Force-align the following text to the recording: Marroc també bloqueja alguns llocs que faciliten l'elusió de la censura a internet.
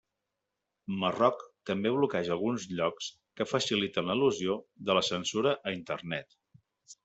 Marroc 1.03 1.43
també 1.71 1.91
bloqueja 1.97 2.33
alguns 2.37 2.65
llocs 2.79 3.11
que 3.41 3.49
faciliten 3.53 4.11
l'elusió 4.11 4.59
de 4.91 4.99
la 5.01 5.07
censura 5.13 5.57
a 5.73 5.79
internet. 5.81 6.39